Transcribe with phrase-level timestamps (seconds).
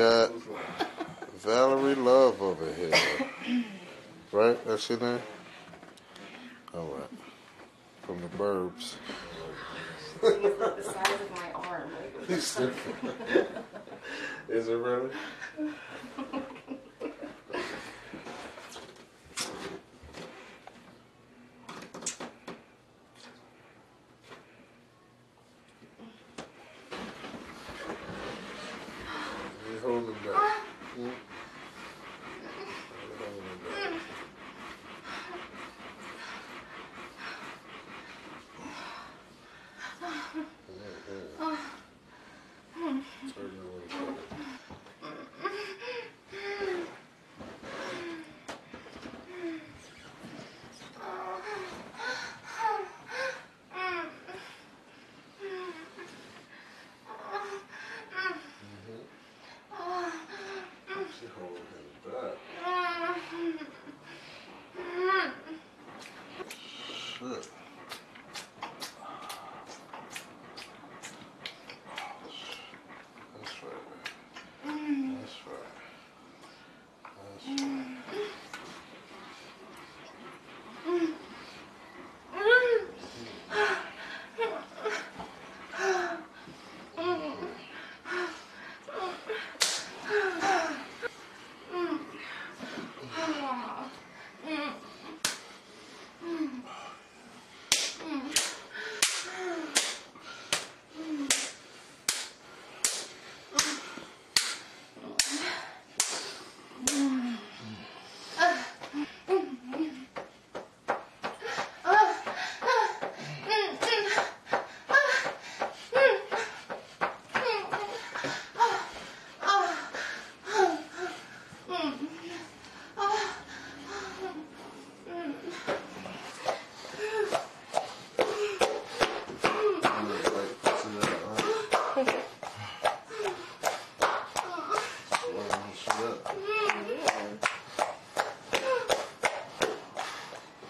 [0.00, 0.32] got
[1.40, 2.90] Valerie Love over here.
[4.32, 4.58] Right?
[4.66, 5.20] That's your name?
[6.72, 7.10] All right.
[8.04, 8.94] From the Burbs.
[10.22, 11.90] the size of my arm.
[14.48, 15.10] Is it really?
[62.22, 62.36] やっ
[63.84, 63.89] た!